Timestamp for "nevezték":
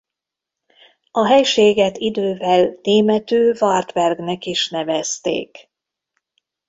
4.69-5.69